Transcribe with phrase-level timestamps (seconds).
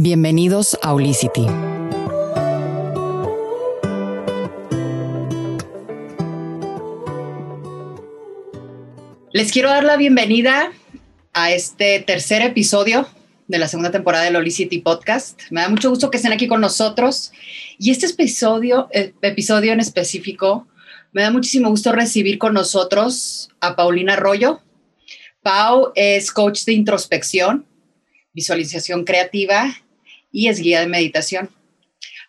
[0.00, 1.44] Bienvenidos a Olicity.
[9.32, 10.70] Les quiero dar la bienvenida
[11.32, 13.08] a este tercer episodio
[13.48, 15.42] de la segunda temporada del Olicity Podcast.
[15.50, 17.32] Me da mucho gusto que estén aquí con nosotros.
[17.76, 20.68] Y este episodio, eh, episodio en específico,
[21.10, 24.60] me da muchísimo gusto recibir con nosotros a Paulina Arroyo.
[25.42, 27.66] Pau es coach de introspección,
[28.32, 29.74] visualización creativa
[30.30, 31.50] y es guía de meditación.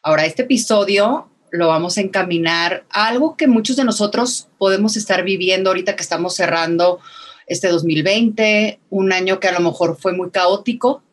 [0.01, 5.23] Ahora, este episodio lo vamos a encaminar a algo que muchos de nosotros podemos estar
[5.23, 6.99] viviendo ahorita que estamos cerrando
[7.47, 11.03] este 2020, un año que a lo mejor fue muy caótico,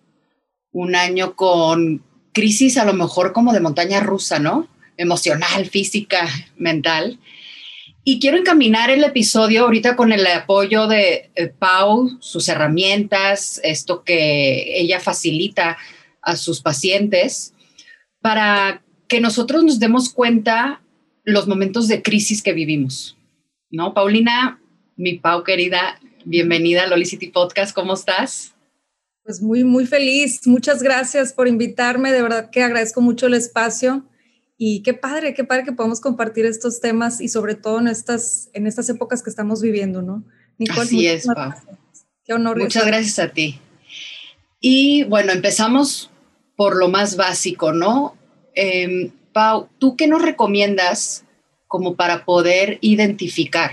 [0.72, 4.68] un año con crisis a lo mejor como de montaña rusa, ¿no?
[4.98, 7.18] Emocional, física, mental.
[8.04, 14.04] Y quiero encaminar el episodio ahorita con el apoyo de eh, Pau, sus herramientas, esto
[14.04, 15.78] que ella facilita
[16.26, 17.54] a sus pacientes,
[18.20, 20.82] para que nosotros nos demos cuenta
[21.24, 23.16] los momentos de crisis que vivimos.
[23.70, 23.94] ¿No?
[23.94, 24.60] Paulina,
[24.96, 28.54] mi Pau querida, bienvenida a Lolicity Podcast, ¿cómo estás?
[29.22, 30.46] Pues muy, muy feliz.
[30.46, 32.12] Muchas gracias por invitarme.
[32.12, 34.04] De verdad que agradezco mucho el espacio.
[34.56, 38.50] Y qué padre, qué padre que podamos compartir estos temas y sobre todo en estas,
[38.52, 40.24] en estas épocas que estamos viviendo, ¿no?
[40.58, 41.52] Nicole, Así es, Pau.
[42.24, 42.58] Qué honor.
[42.58, 43.60] Muchas gracias a ti.
[44.60, 46.10] Y bueno, empezamos
[46.56, 48.16] por lo más básico, ¿no?
[48.54, 51.24] Em, Pau, ¿tú qué nos recomiendas
[51.68, 53.72] como para poder identificar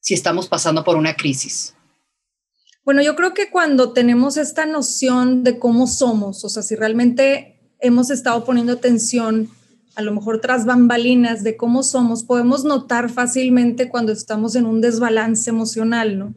[0.00, 1.74] si estamos pasando por una crisis?
[2.84, 7.74] Bueno, yo creo que cuando tenemos esta noción de cómo somos, o sea, si realmente
[7.80, 9.50] hemos estado poniendo atención
[9.96, 14.80] a lo mejor tras bambalinas de cómo somos, podemos notar fácilmente cuando estamos en un
[14.80, 16.34] desbalance emocional, ¿no?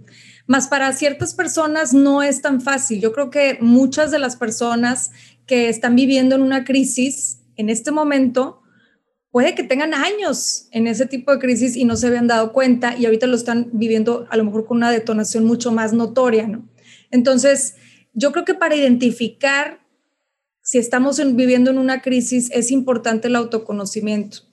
[0.48, 3.02] Más para ciertas personas no es tan fácil.
[3.02, 5.12] Yo creo que muchas de las personas
[5.50, 8.62] que están viviendo en una crisis en este momento,
[9.32, 12.96] puede que tengan años en ese tipo de crisis y no se habían dado cuenta
[12.96, 16.70] y ahorita lo están viviendo a lo mejor con una detonación mucho más notoria, ¿no?
[17.10, 17.78] Entonces,
[18.14, 19.80] yo creo que para identificar
[20.62, 24.44] si estamos viviendo en una crisis, es importante el autoconocimiento.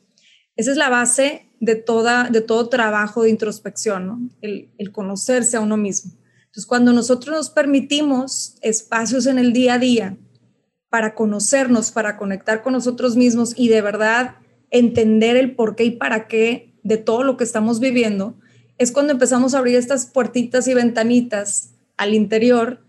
[0.57, 5.61] Esa es la base de, toda, de todo trabajo de introspección, el, el conocerse a
[5.61, 6.13] uno mismo.
[6.47, 10.17] Entonces, cuando nosotros nos permitimos espacios en el día a día
[10.97, 14.37] para conocernos, para conectar con nosotros mismos y de verdad
[14.71, 18.39] entender el por qué y para qué de todo lo que estamos viviendo,
[18.79, 22.81] es cuando empezamos a abrir estas puertitas y ventanitas al interior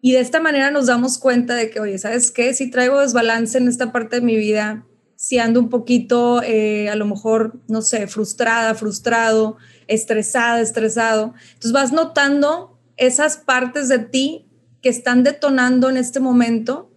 [0.00, 2.54] y de esta manera nos damos cuenta de que, oye, ¿sabes qué?
[2.54, 6.94] Si traigo desbalance en esta parte de mi vida, si ando un poquito, eh, a
[6.94, 9.56] lo mejor, no sé, frustrada, frustrado,
[9.88, 11.34] estresada, estresado.
[11.48, 14.46] Entonces vas notando esas partes de ti
[14.82, 16.92] que están detonando en este momento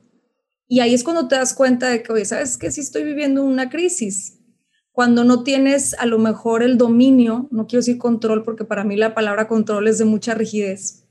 [0.72, 2.72] y ahí es cuando te das cuenta de que, oye, ¿sabes qué?
[2.72, 4.40] Si estoy viviendo una crisis.
[4.92, 8.96] Cuando no tienes a lo mejor el dominio, no quiero decir control porque para mí
[8.96, 11.06] la palabra control es de mucha rigidez,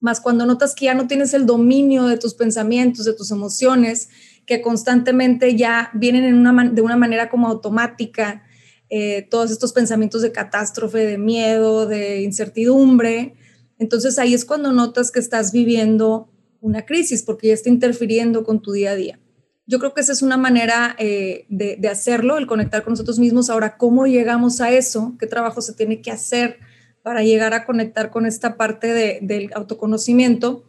[0.00, 4.08] más cuando notas que ya no tienes el dominio de tus pensamientos, de tus emociones,
[4.46, 8.44] que constantemente ya vienen de una manera como automática,
[8.88, 13.34] eh, todos estos pensamientos de catástrofe, de miedo, de incertidumbre.
[13.78, 16.30] Entonces ahí es cuando notas que estás viviendo
[16.60, 19.18] una crisis porque ya está interfiriendo con tu día a día.
[19.66, 23.50] Yo creo que esa es una manera eh, de, hacerlo, el conectar con nosotros mismos.
[23.50, 25.16] Ahora, ¿cómo llegamos a eso?
[25.18, 26.58] ¿Qué trabajo se tiene que hacer?
[27.06, 30.64] para llegar a conectar con esta parte de, del autoconocimiento.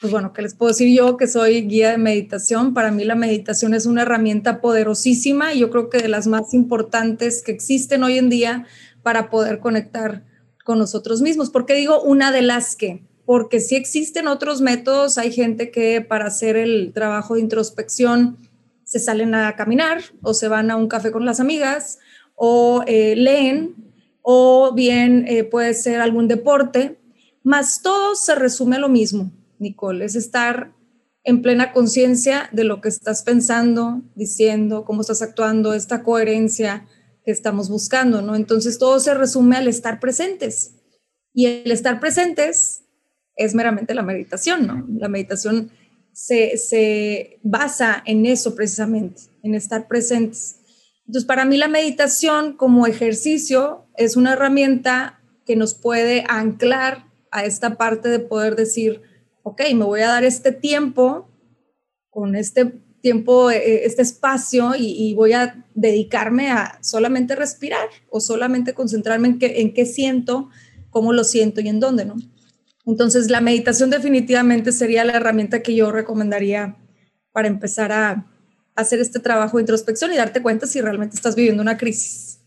[0.00, 2.72] Pues bueno, ¿qué les puedo decir yo que soy guía de meditación?
[2.72, 6.54] Para mí la meditación es una herramienta poderosísima y yo creo que de las más
[6.54, 8.64] importantes que existen hoy en día
[9.02, 10.24] para poder conectar
[10.64, 11.50] con nosotros mismos.
[11.50, 13.04] ¿Por qué digo una de las que?
[13.26, 18.38] Porque si existen otros métodos, hay gente que para hacer el trabajo de introspección
[18.84, 21.98] se salen a caminar o se van a un café con las amigas
[22.34, 23.74] o eh, leen
[24.22, 26.98] o bien eh, puede ser algún deporte,
[27.42, 30.72] más todo se resume a lo mismo, Nicole, es estar
[31.24, 36.86] en plena conciencia de lo que estás pensando, diciendo, cómo estás actuando, esta coherencia
[37.24, 38.34] que estamos buscando, ¿no?
[38.34, 40.76] Entonces todo se resume al estar presentes.
[41.34, 42.83] Y el estar presentes
[43.36, 44.86] es meramente la meditación, ¿no?
[44.98, 45.70] La meditación
[46.12, 50.60] se, se basa en eso precisamente, en estar presentes.
[51.06, 57.44] Entonces, para mí la meditación como ejercicio es una herramienta que nos puede anclar a
[57.44, 59.02] esta parte de poder decir,
[59.42, 61.28] ok, me voy a dar este tiempo
[62.10, 68.72] con este tiempo, eh, este espacio y, voy a dedicarme a solamente respirar o solamente
[68.72, 70.48] concentrarme en qué, en qué siento,
[70.88, 72.14] cómo lo siento y en dónde, ¿no?
[72.86, 76.76] Entonces, la meditación definitivamente sería la herramienta que yo recomendaría
[77.32, 78.26] para empezar a
[78.76, 82.40] hacer este trabajo de introspección y darte cuenta si realmente estás viviendo una crisis.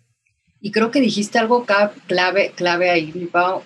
[0.59, 1.65] Y creo que dijiste algo
[2.07, 3.63] clave, clave ahí, mi Pau,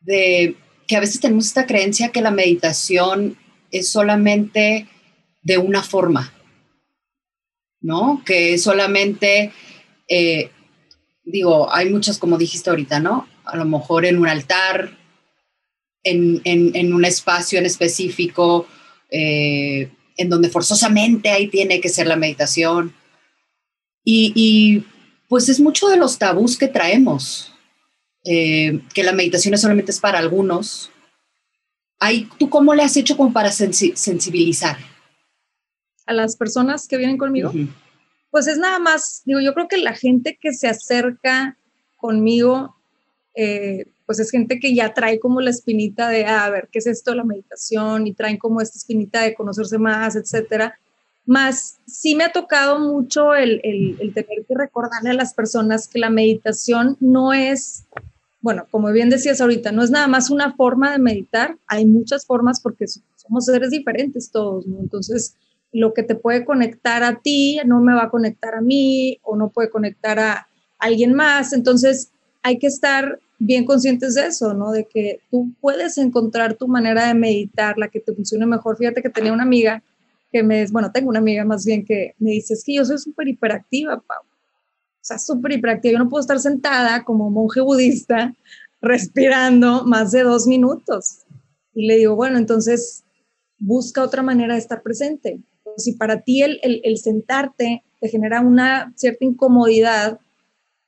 [0.00, 0.56] de
[0.86, 3.36] que a veces tenemos esta creencia que la meditación
[3.70, 4.88] es solamente
[5.42, 6.32] de una forma,
[7.80, 8.22] ¿no?
[8.24, 9.52] Que es solamente,
[10.08, 10.50] eh,
[11.24, 13.28] digo, hay muchas, como dijiste ahorita, ¿no?
[13.44, 14.96] A lo mejor en un altar,
[16.04, 18.66] en, en, un espacio en específico,
[19.10, 22.94] eh, en donde forzosamente ahí tiene que ser la meditación.
[24.04, 24.84] Y, y,
[25.28, 27.52] pues es mucho de los tabús que traemos,
[28.24, 30.90] eh, que la meditación solamente es para algunos.
[32.38, 34.78] ¿Tú cómo le has hecho como para sensibilizar?
[36.06, 37.52] A las personas que vienen conmigo.
[38.30, 41.58] Pues es nada más, digo, yo creo que la gente que se acerca
[41.96, 42.76] conmigo,
[43.34, 46.78] eh, pues es gente que ya trae como la espinita de, ah, a ver, ¿qué
[46.78, 48.06] es esto la meditación?
[48.06, 50.78] Y traen como esta espinita de conocerse más, etcétera.
[51.26, 55.88] Más, sí me ha tocado mucho el, el, el tener que recordarle a las personas
[55.88, 57.84] que la meditación no es
[58.40, 62.24] bueno, como bien decías ahorita, no es nada más una forma de meditar, hay muchas
[62.24, 64.78] formas porque somos seres diferentes todos, ¿no?
[64.78, 65.36] Entonces,
[65.72, 69.36] lo que te puede conectar a ti no me va a conectar a mí o
[69.36, 71.52] no puede conectar a alguien más.
[71.52, 72.10] Entonces,
[72.42, 74.72] hay que estar bien conscientes de eso, ¿no?
[74.72, 78.76] De que tú puedes encontrar tu manera de meditar, la que te funcione mejor.
[78.76, 79.82] Fíjate que tenía una amiga
[80.30, 82.98] que me, bueno, tengo una amiga más bien que me dice, es que yo soy
[82.98, 84.28] súper hiperactiva, Pau
[85.08, 85.92] sea, súper hiperactiva.
[85.92, 88.34] Yo no puedo estar sentada como monje budista
[88.80, 91.24] respirando más de dos minutos.
[91.74, 93.04] Y le digo, bueno, entonces
[93.58, 95.40] busca otra manera de estar presente.
[95.76, 100.18] Si para ti el, sentarte te genera una cierta incomodidad,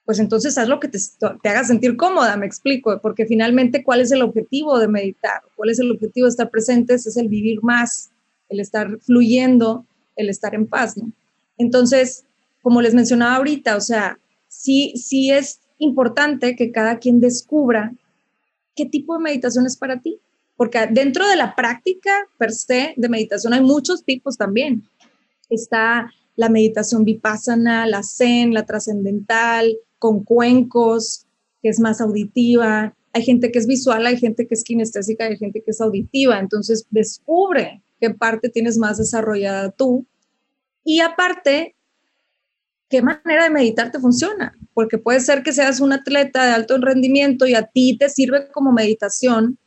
[0.04, 0.98] pues entonces haz lo que te,
[1.42, 5.70] te, haga sentir cómoda, me explico, porque finalmente cuál es el objetivo de meditar, cuál
[5.70, 8.10] es el objetivo de estar presentes, es el vivir más,
[8.48, 9.86] el estar fluyendo,
[10.16, 11.12] el estar en paz, ¿no?
[11.58, 12.24] Entonces,
[12.62, 14.18] como les mencionaba ahorita, o sea,
[14.48, 17.92] sí, sí es importante que cada quien descubra
[18.74, 20.18] qué tipo de meditación es para ti,
[20.56, 24.84] porque dentro de la práctica per se de meditación hay muchos tipos también.
[25.48, 31.26] Está la meditación vipassana, la zen, la trascendental, con cuencos,
[31.62, 32.96] que es más auditiva.
[33.12, 36.40] Hay gente que es visual, hay gente que es kinestésica, hay gente que es auditiva.
[36.40, 40.06] Entonces, descubre qué parte tienes más desarrollada tú.
[40.82, 41.76] Y aparte,
[42.88, 46.76] qué manera de meditar te funciona, porque puede ser que seas un atleta de alto
[46.78, 49.58] rendimiento y a ti te sirve como meditación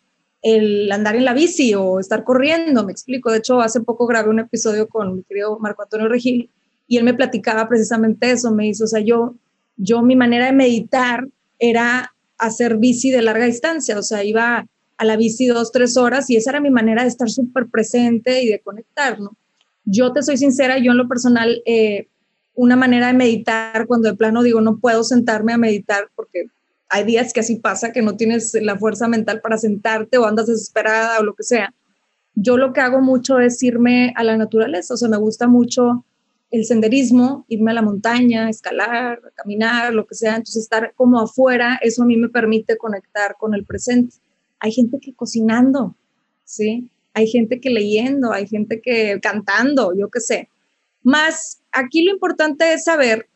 [0.42, 3.32] el andar en la bici o estar corriendo, me explico.
[3.32, 6.50] De hecho, hace poco grabé un episodio con mi querido Marco Antonio Regil
[6.86, 9.36] y él me platicaba precisamente eso, me hizo, o sea, yo,
[9.78, 11.28] yo mi manera de meditar
[11.60, 14.68] era hacer bici de larga distancia, o sea, iba
[14.98, 18.44] a la bici dos, tres horas y esa era mi manera de estar súper presente
[18.44, 19.36] y de conectar, ¿no?
[19.86, 22.08] Yo te soy sincera, yo en lo personal, eh,
[22.56, 26.46] una manera de meditar cuando de plano digo no puedo sentarme a meditar porque
[26.90, 30.48] hay días que así pasa, que no tienes la fuerza mental para sentarte o andas
[30.48, 31.74] desesperada o lo que sea.
[32.36, 36.06] Yo lo que hago mucho es irme a la naturaleza, o sea, me gusta mucho
[36.54, 40.36] el senderismo, irme a la montaña, escalar, caminar, lo que sea.
[40.36, 44.16] Entonces, estar como afuera, eso a mí me permite conectar con el presente.
[44.60, 45.96] Hay gente que cocinando,
[46.46, 46.92] ¿sí?
[47.16, 50.50] Hay gente que leyendo, hay gente que cantando, yo qué sé.
[51.02, 53.28] Más aquí lo importante es saber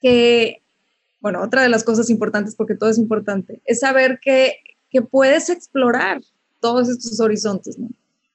[0.00, 0.62] que,
[1.20, 4.56] bueno, otra de las cosas importantes, porque todo es importante, es saber que,
[4.88, 6.22] que puedes explorar
[6.58, 7.90] todos estos horizontes, ¿no?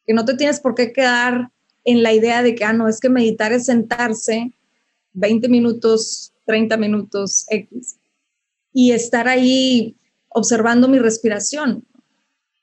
[0.06, 1.50] Que no te tienes por qué quedar
[1.86, 4.52] en la idea de que, ah, no, es que meditar es sentarse
[5.14, 7.98] 20 minutos, 30 minutos X
[8.74, 9.96] y estar ahí
[10.30, 11.86] observando mi respiración.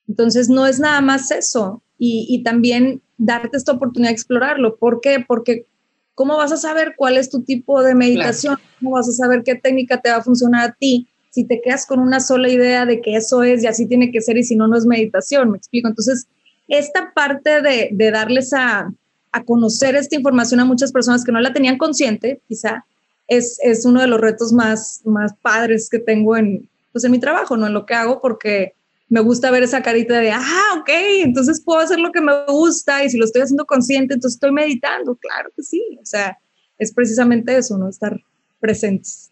[0.07, 1.83] Entonces, no es nada más eso.
[1.99, 4.77] Y, y también darte esta oportunidad de explorarlo.
[4.77, 5.25] ¿Por qué?
[5.27, 5.67] Porque
[6.15, 8.59] ¿Cómo vas a saber cuál es tu tipo de meditación?
[8.79, 11.09] ¿Cómo vas a saber qué técnica te va a funcionar a ti?
[11.31, 14.21] Si te quedas con una sola idea de que eso es y así tiene que
[14.21, 15.89] ser y si no, no es meditación, me explico.
[15.89, 16.27] Entonces,
[16.69, 18.93] esta parte de, de darles a,
[19.33, 22.85] a, conocer esta información a muchas personas que no la tenían consciente, quizá,
[23.29, 27.19] es, es uno de los retos más, más padres que tengo en, pues, en mi
[27.19, 27.67] trabajo, ¿no?
[27.67, 28.75] En lo que hago, porque
[29.09, 30.89] me gusta ver esa carita de, ah, ok,
[31.23, 34.53] entonces puedo hacer lo que me gusta y si lo estoy haciendo consciente, entonces estoy
[34.53, 35.17] meditando.
[35.17, 36.39] Claro que sí, o sea,
[36.79, 37.89] es precisamente eso, ¿no?
[37.89, 38.21] Estar
[38.59, 39.31] presentes.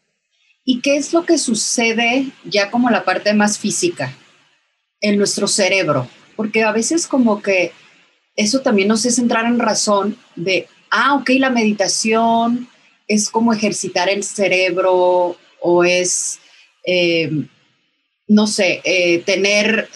[0.64, 4.14] ¿Y qué es lo que sucede ya como la parte más física
[5.00, 6.08] en nuestro cerebro?
[6.36, 7.72] Porque a veces como que
[8.40, 12.68] eso también nos hace entrar en razón de, ah, ok, la meditación
[13.06, 16.38] es como ejercitar el cerebro o es...
[16.84, 17.30] Eh,
[18.30, 19.88] no sé, eh, tener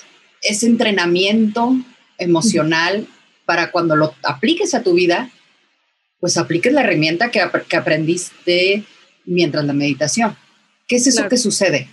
[0.43, 1.77] ese entrenamiento
[2.19, 3.07] emocional
[3.47, 5.31] para cuando lo apliques a tu vida,
[6.19, 8.85] pues apliques la herramienta que, que aprendiste
[9.25, 10.37] mientras la meditación.
[10.89, 11.89] ¿Qué es eso que sucede?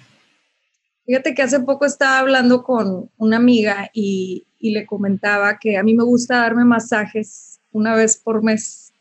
[1.05, 5.83] Fíjate que hace poco estaba hablando con una amiga y, y le comentaba que a
[5.83, 8.93] mí me gusta darme masajes una vez por mes,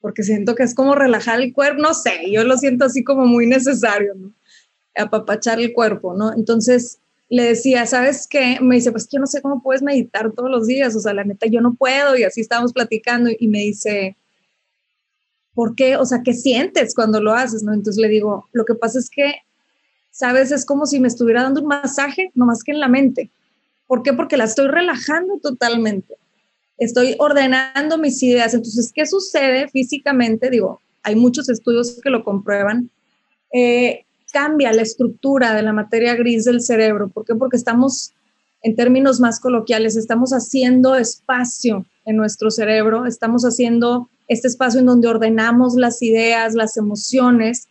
[0.00, 3.26] porque siento que es como relajar el cuerpo, no sé, yo lo siento así como
[3.26, 4.32] muy necesario, ¿no?
[4.96, 6.32] Apapachar el cuerpo, ¿no?
[6.32, 6.98] Entonces
[7.28, 8.58] le decía, ¿sabes qué?
[8.60, 11.24] Me dice, pues yo no sé cómo puedes meditar todos los días, o sea, la
[11.24, 14.16] neta yo no puedo, y así estábamos platicando, y me dice,
[15.54, 15.96] ¿por qué?
[15.96, 17.72] O sea, ¿qué sientes cuando lo haces, no?
[17.72, 19.36] Entonces le digo, lo que pasa es que,
[20.10, 20.52] ¿sabes?
[20.52, 23.30] Es como si me estuviera dando un masaje, nomás que en la mente.
[23.86, 24.12] ¿Por qué?
[24.12, 26.16] Porque la estoy relajando totalmente.
[26.78, 28.54] Estoy ordenando mis ideas.
[28.54, 30.50] Entonces, ¿qué sucede físicamente?
[30.50, 32.90] Digo, hay muchos estudios que lo comprueban.
[33.52, 37.08] Eh, cambia la estructura de la materia gris del cerebro.
[37.08, 37.34] ¿Por qué?
[37.34, 38.12] Porque estamos,
[38.62, 44.86] en términos más coloquiales, estamos haciendo espacio en nuestro cerebro, estamos haciendo este espacio en
[44.86, 47.68] donde ordenamos las ideas, las emociones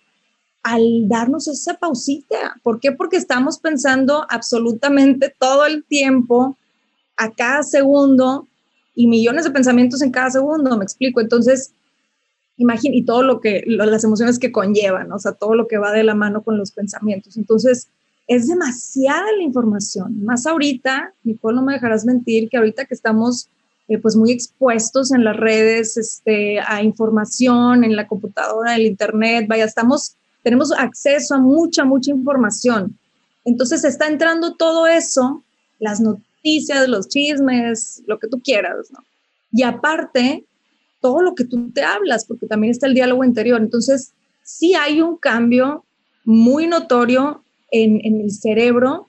[0.63, 2.55] al darnos esa pausita.
[2.63, 2.91] ¿Por qué?
[2.91, 6.57] Porque estamos pensando absolutamente todo el tiempo,
[7.17, 8.47] a cada segundo,
[8.95, 11.19] y millones de pensamientos en cada segundo, me explico.
[11.19, 11.71] Entonces,
[12.57, 15.91] imagínate, y todo lo que, las emociones que conllevan, o sea, todo lo que va
[15.91, 17.37] de la mano con los pensamientos.
[17.37, 17.87] Entonces,
[18.27, 20.23] es demasiada la información.
[20.23, 23.49] Más ahorita, Nicole, no me dejarás mentir, que ahorita que estamos
[23.89, 28.87] eh, pues muy expuestos en las redes, este, a información, en la computadora, en el
[28.87, 32.97] internet, vaya, estamos tenemos acceso a mucha, mucha información.
[33.45, 35.43] Entonces está entrando todo eso,
[35.79, 38.99] las noticias, los chismes, lo que tú quieras, ¿no?
[39.51, 40.45] Y aparte,
[40.99, 43.61] todo lo que tú te hablas, porque también está el diálogo interior.
[43.61, 45.85] Entonces, sí hay un cambio
[46.25, 49.07] muy notorio en, en el cerebro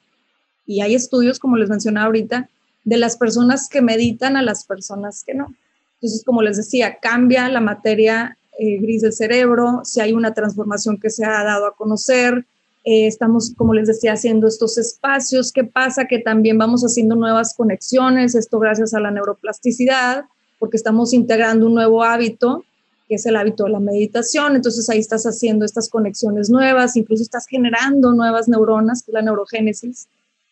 [0.67, 2.49] y hay estudios, como les mencionaba ahorita,
[2.85, 5.55] de las personas que meditan a las personas que no.
[5.95, 10.99] Entonces, como les decía, cambia la materia eh, gris del cerebro, si hay una transformación
[10.99, 12.47] que se ha dado a conocer.
[12.85, 15.53] Eh, estamos, como les decía, haciendo estos espacios.
[15.53, 16.07] ¿Qué pasa?
[16.07, 20.27] Que también vamos haciendo nuevas conexiones, esto gracias a la neuroplasticidad,
[20.59, 22.65] porque estamos integrando un nuevo hábito,
[23.09, 24.55] que es el hábito de la meditación.
[24.55, 29.23] Entonces ahí estás haciendo estas conexiones nuevas, incluso estás generando nuevas neuronas, que es la
[29.23, 30.09] neurogénesis.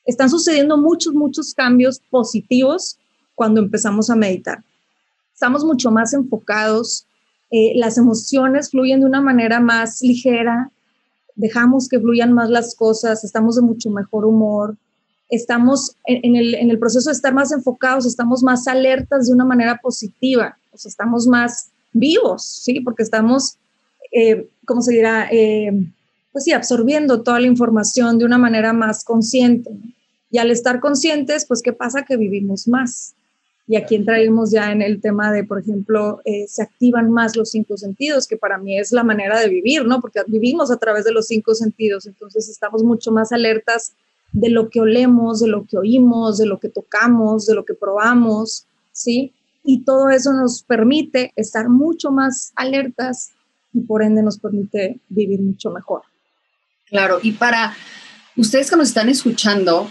[0.07, 2.99] Están sucediendo muchos, muchos cambios positivos
[3.35, 4.65] cuando empezamos a meditar.
[5.33, 7.07] Estamos mucho más enfocados
[7.53, 10.71] eh, las emociones fluyen de una manera más ligera,
[11.35, 14.75] dejamos que fluyan más las cosas, estamos de mucho mejor humor,
[15.29, 20.57] estamos en, el, proceso de estar más enfocados, estamos más alertas de una manera positiva,
[20.73, 22.81] estamos más vivos, ¿sí?
[22.81, 23.59] Porque estamos,
[24.13, 25.29] eh, ¿cómo se dirá?
[25.31, 25.73] Eh,
[26.33, 29.71] pues sí, absorbiendo toda la información de una manera más consciente.
[30.31, 32.05] Y al estar conscientes, pues, ¿qué pasa?
[32.05, 33.15] Que vivimos más.
[33.67, 37.51] Y aquí entraríamos ya en el tema de, por ejemplo, eh, se activan más los
[37.51, 40.01] cinco sentidos, que para mí es la manera de vivir, ¿no?
[40.01, 43.93] Porque vivimos a través de los cinco sentidos, entonces estamos mucho más alertas
[44.33, 47.75] de lo que olemos, de lo que oímos, de lo que tocamos, de lo que
[47.75, 49.33] probamos, ¿sí?
[49.65, 53.31] Y todo eso nos permite estar mucho más alertas
[53.73, 56.03] y por ende nos permite vivir mucho mejor.
[56.87, 57.75] Claro, y para
[58.37, 59.91] ustedes que nos están escuchando,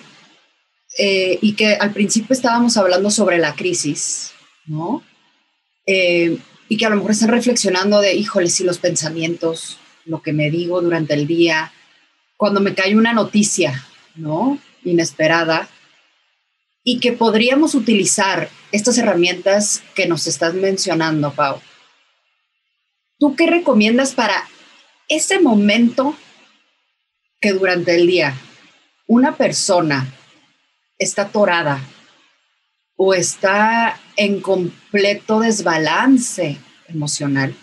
[0.98, 4.32] eh, y que al principio estábamos hablando sobre la crisis,
[4.66, 5.04] ¿no?
[5.86, 10.34] Eh, y que a lo mejor están reflexionando de, híjole, si los pensamientos, lo que
[10.34, 11.72] me digo durante el día,
[12.38, 14.58] cuando me cae una noticia, ¿no?
[14.84, 15.70] Inesperada,
[16.84, 21.62] y que podríamos utilizar estas herramientas que nos estás mencionando, Pau.
[23.20, 24.50] ¿Tú qué recomiendas para
[25.08, 26.16] ese momento
[27.40, 28.36] que durante el día
[29.08, 30.12] una persona
[31.02, 31.82] está torada
[32.96, 37.56] o está en completo desbalance emocional,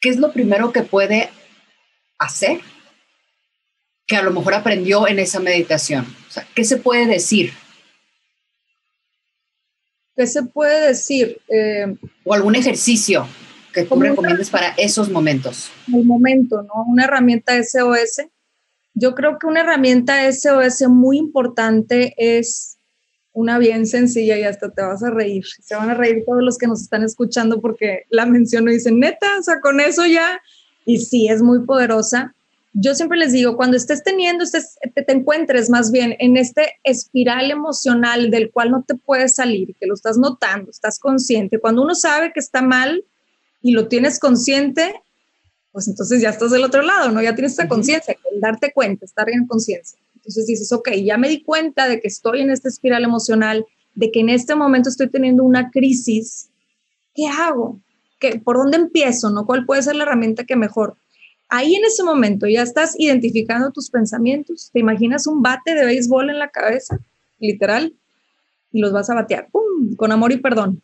[0.00, 1.28] ¿qué es lo primero que puede
[2.18, 2.60] hacer?
[4.06, 6.06] Que a lo mejor aprendió en esa meditación.
[6.28, 7.52] O sea, ¿qué se puede decir?
[10.16, 11.42] ¿Qué se puede decir?
[11.48, 13.26] Eh, o algún ejercicio
[13.74, 15.70] que tú recomiendes para esos momentos.
[15.88, 16.84] El momento, ¿no?
[16.86, 18.26] Una herramienta SOS
[18.94, 22.78] yo creo que una herramienta SOS muy importante es
[23.32, 25.44] una bien sencilla y hasta te vas a reír.
[25.62, 28.98] Se van a reír todos los que nos están escuchando porque la menciono y dicen,
[28.98, 30.40] neta, o sea, con eso ya.
[30.84, 32.34] Y sí, es muy poderosa.
[32.74, 36.74] Yo siempre les digo, cuando estés teniendo, estés, te, te encuentres más bien en este
[36.84, 41.58] espiral emocional del cual no te puedes salir, que lo estás notando, estás consciente.
[41.58, 43.04] Cuando uno sabe que está mal
[43.62, 44.94] y lo tienes consciente,
[45.70, 47.22] pues entonces ya estás del otro lado, ¿no?
[47.22, 49.98] Ya tienes esa conciencia, darte cuenta, estar en conciencia.
[50.16, 54.10] Entonces dices, ok, ya me di cuenta de que estoy en esta espiral emocional, de
[54.10, 56.50] que en este momento estoy teniendo una crisis,
[57.14, 57.80] ¿qué hago?
[58.18, 59.30] ¿qué, ¿por dónde empiezo?
[59.30, 59.44] ¿no?
[59.46, 60.96] ¿Cuál puede ser la herramienta que mejor?
[61.48, 64.70] Ahí en ese momento ya estás identificando tus pensamientos.
[64.72, 66.98] ¿Te imaginas un bate de béisbol en la cabeza?
[67.38, 67.94] Literal.
[68.70, 69.48] Y los vas a batear.
[69.50, 69.96] ¡Pum!
[69.96, 70.80] Con amor y perdón.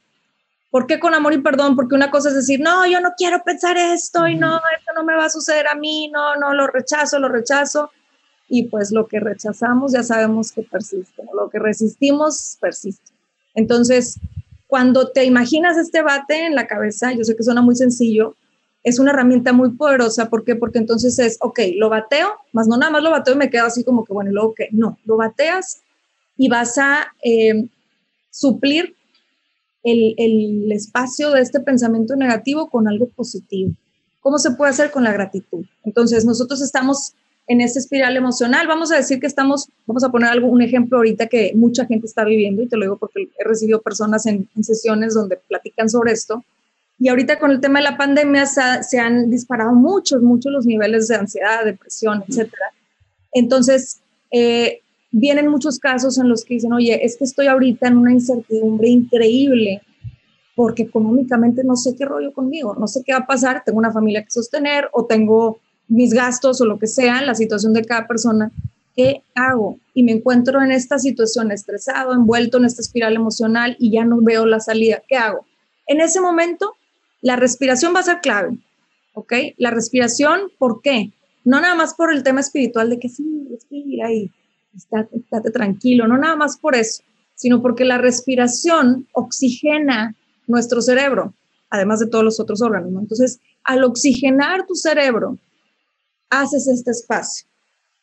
[0.70, 1.76] ¿Por qué con amor y perdón?
[1.76, 5.02] Porque una cosa es decir, no, yo no quiero pensar esto y no, esto no
[5.02, 7.90] me va a suceder a mí, no, no, lo rechazo, lo rechazo.
[8.48, 13.12] Y pues lo que rechazamos ya sabemos que persiste, lo que resistimos persiste.
[13.54, 14.18] Entonces,
[14.66, 18.34] cuando te imaginas este bate en la cabeza, yo sé que suena muy sencillo,
[18.84, 20.28] es una herramienta muy poderosa.
[20.28, 20.54] ¿Por qué?
[20.54, 23.66] Porque entonces es, ok, lo bateo, más no nada más lo bateo y me quedo
[23.66, 25.80] así como que, bueno, y luego que no, lo bateas
[26.36, 27.68] y vas a eh,
[28.30, 28.94] suplir
[29.90, 33.72] el, el, espacio de este pensamiento negativo con algo positivo.
[34.20, 35.64] ¿Cómo se puede hacer con la gratitud?
[35.84, 37.14] Entonces, nosotros estamos
[37.46, 38.66] en esa espiral emocional.
[38.66, 42.06] Vamos a decir que estamos, vamos a poner algo, un ejemplo ahorita que mucha gente
[42.06, 45.88] está viviendo, y te lo digo porque he recibido personas en, en sesiones donde platican
[45.88, 46.44] sobre esto.
[46.98, 51.06] Y ahorita con el tema de la pandemia se, han disparado muchos, muchos los niveles
[51.08, 52.72] de ansiedad, depresión, etcétera.
[53.32, 54.00] Entonces,
[54.32, 58.12] eh, vienen muchos casos en los que dicen, oye, es que estoy ahorita en una
[58.12, 59.82] incertidumbre increíble
[60.54, 63.92] porque económicamente no sé qué rollo conmigo, no sé qué va a pasar, tengo una
[63.92, 68.08] familia que sostener o tengo mis gastos o lo que sea, la situación de cada
[68.08, 68.50] persona.
[68.96, 69.78] ¿Qué hago?
[69.94, 74.20] Y me encuentro en esta situación estresado, envuelto en esta espiral emocional y ya no
[74.20, 75.00] veo la salida.
[75.06, 75.46] ¿Qué hago?
[75.86, 76.74] En ese momento
[77.20, 78.58] la respiración va a ser clave,
[79.14, 79.32] ¿ok?
[79.56, 81.12] La respiración, ¿por qué?
[81.44, 84.32] No nada más por el tema espiritual de que sí, respira y
[84.78, 87.02] estate, tranquilo, no nada más por eso,
[87.34, 90.14] sino porque la respiración oxigena
[90.46, 91.34] nuestro cerebro,
[91.70, 92.90] además de todos los otros órganos.
[92.90, 93.00] ¿no?
[93.00, 95.38] Entonces, al oxigenar tu cerebro,
[96.30, 97.46] haces este espacio,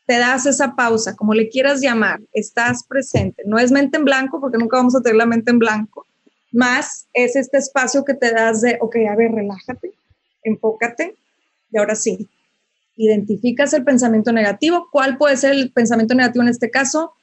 [0.06, 3.44] te das esa pausa, como le quieras llamar, estás presente.
[3.46, 6.06] No es mente en blanco, porque nunca vamos a tener la mente en blanco,
[6.56, 9.94] más es este espacio que te das de, ok, a ver, relájate,
[10.44, 11.16] enfócate
[11.72, 12.30] y ahora sí,
[12.98, 14.88] identificas el pensamiento negativo.
[14.92, 17.14] ¿Cuál puede ser el pensamiento negativo en este caso?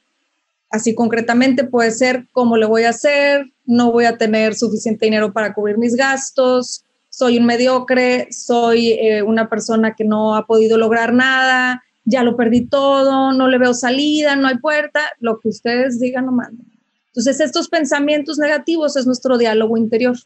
[0.69, 5.31] Así concretamente puede ser cómo le voy a hacer, no voy a tener suficiente dinero
[5.31, 10.79] para cubrir mis gastos, soy un mediocre, soy eh, una persona que no ha podido
[10.79, 15.49] lograr nada, ya lo perdí todo, no le veo salida, no hay puerta, lo que
[15.49, 16.65] ustedes digan no manden.
[17.07, 20.17] Entonces, estos pensamientos negativos es nuestro diálogo interior.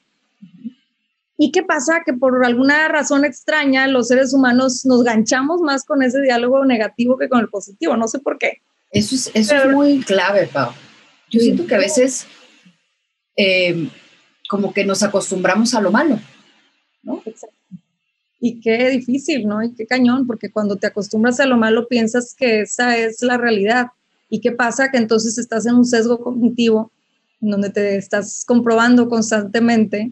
[1.37, 2.01] ¿Y qué pasa?
[2.05, 7.17] Que por alguna razón extraña los seres humanos nos ganchamos más con ese diálogo negativo
[7.17, 7.95] que con el positivo.
[7.95, 8.61] No sé por qué.
[8.91, 10.71] Eso es, eso es muy clave, Pau.
[11.29, 12.25] Yo siento que a veces
[13.35, 13.89] eh,
[14.49, 16.19] como que nos acostumbramos a lo malo,
[17.03, 17.21] ¿no?
[17.25, 17.55] Exacto.
[18.39, 19.63] Y qué difícil, ¿no?
[19.63, 23.37] Y qué cañón, porque cuando te acostumbras a lo malo piensas que esa es la
[23.37, 23.87] realidad.
[24.29, 24.89] ¿Y qué pasa?
[24.91, 26.91] Que entonces estás en un sesgo cognitivo
[27.41, 30.11] en donde te estás comprobando constantemente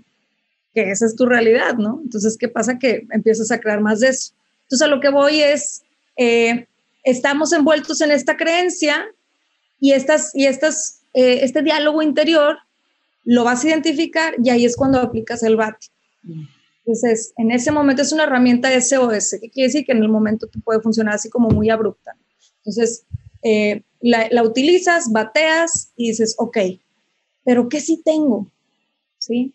[0.75, 2.01] que esa es tu realidad, ¿no?
[2.03, 2.77] Entonces, ¿qué pasa?
[2.77, 4.33] Que empiezas a crear más de eso.
[4.63, 5.83] Entonces, a lo que voy es,
[6.17, 6.67] eh,
[7.03, 9.07] estamos envueltos en esta creencia
[9.79, 12.57] y, estas, y estas, eh, este diálogo interior
[13.23, 15.75] lo vas a identificar y ahí es cuando aplicas el BAT.
[16.85, 20.47] Entonces, en ese momento es una herramienta SOS, que quiere decir que en el momento
[20.47, 22.15] te puede funcionar así como muy abrupta.
[22.57, 23.05] Entonces,
[23.43, 26.57] eh, la, utilizas, bateas y dices, ok,
[27.45, 28.51] pero ¿qué sí tengo?
[29.17, 29.53] ¿Sí?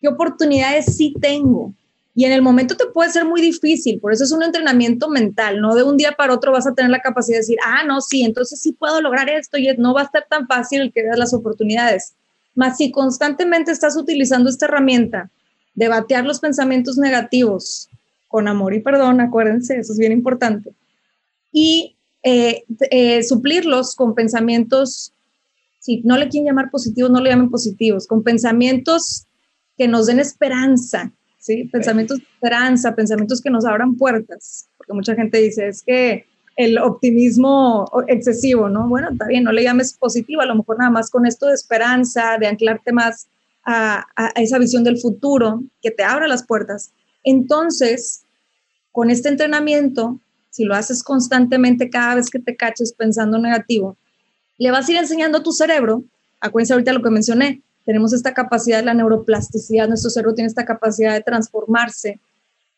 [0.00, 1.74] ¿Qué oportunidades sí tengo?
[2.14, 5.60] Y en el momento te puede ser muy difícil, por eso es un entrenamiento mental,
[5.60, 8.00] no de un día para otro vas a tener la capacidad de decir, ah, no,
[8.00, 11.18] sí, entonces sí puedo lograr esto y no va a estar tan fácil que veas
[11.18, 12.14] las oportunidades.
[12.54, 15.30] Más si constantemente estás utilizando esta herramienta
[15.74, 17.88] de batear los pensamientos negativos
[18.26, 20.72] con amor y perdón, acuérdense, eso es bien importante,
[21.52, 25.12] y eh, eh, suplirlos con pensamientos,
[25.78, 29.26] si no le quieren llamar positivos, no le llamen positivos, con pensamientos
[29.80, 31.64] que nos den esperanza, ¿sí?
[31.72, 36.76] Pensamientos de esperanza, pensamientos que nos abran puertas, porque mucha gente dice, es que el
[36.76, 38.86] optimismo excesivo, ¿no?
[38.90, 41.54] Bueno, está bien, no le llames positivo, a lo mejor nada más con esto de
[41.54, 43.28] esperanza, de anclarte más
[43.64, 46.92] a, a esa visión del futuro que te abra las puertas.
[47.24, 48.26] Entonces,
[48.92, 53.96] con este entrenamiento, si lo haces constantemente cada vez que te caches pensando negativo,
[54.58, 56.04] le vas a ir enseñando a tu cerebro,
[56.38, 60.64] acuérdense ahorita lo que mencioné, tenemos esta capacidad de la neuroplasticidad, nuestro cerebro tiene esta
[60.64, 62.20] capacidad de transformarse.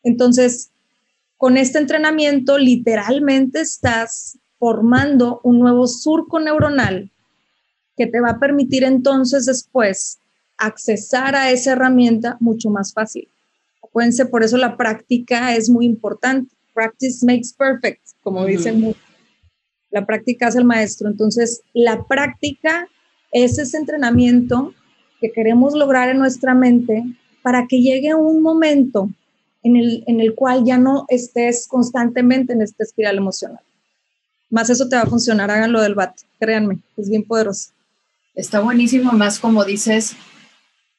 [0.01, 0.71] Entonces,
[1.37, 7.11] con este entrenamiento, literalmente estás formando un nuevo surco neuronal
[7.95, 10.17] que te va a permitir entonces después
[10.57, 13.27] accesar a esa herramienta mucho más fácil.
[13.83, 18.95] Acuérdense, por eso la práctica es muy importante practice makes perfect, como dicen.
[19.91, 21.07] La práctica es el maestro.
[21.07, 22.87] Entonces, la práctica
[23.31, 24.73] es ese entrenamiento
[25.23, 27.05] que queremos lograr en nuestra mente
[27.41, 29.09] para que llegue un momento
[29.63, 33.61] en el, en el cual ya no estés constantemente en esta espiral emocional.
[34.49, 37.69] Más eso te va a funcionar, háganlo del BAT, créanme, es bien poderoso.
[38.35, 40.17] Está buenísimo, más como dices,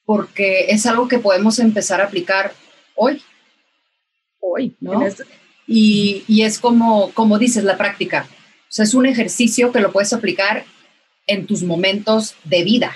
[0.05, 2.51] porque es algo que podemos empezar a aplicar
[2.95, 3.21] hoy.
[4.39, 5.05] Hoy, ¿no?
[5.05, 5.23] Este
[5.67, 8.27] y, y, es como, como dices, la práctica.
[8.29, 10.65] O sea, es un ejercicio que lo puedes aplicar
[11.27, 12.95] en tus momentos de vida,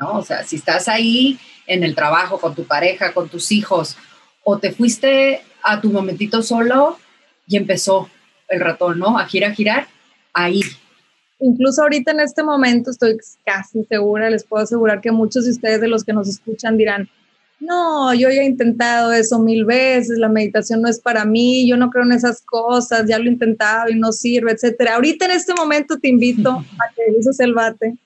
[0.00, 0.18] ¿no?
[0.18, 3.96] O sea, si estás ahí en el trabajo, con tu pareja, con tus hijos,
[4.42, 6.98] o te fuiste a tu momentito solo
[7.46, 8.08] y empezó
[8.48, 9.18] el ratón, ¿no?
[9.18, 9.88] A girar, a girar,
[10.32, 10.62] ahí.
[11.38, 15.80] Incluso ahorita en este momento estoy casi segura, les puedo asegurar que muchos de ustedes
[15.80, 17.08] de los que nos escuchan dirán,
[17.60, 21.76] no, yo ya he intentado eso mil veces, la meditación no es para mí, yo
[21.76, 24.94] no creo en esas cosas, ya lo he intentado y no sirve, etcétera.
[24.94, 27.96] Ahorita en este momento te invito a que uses el bate,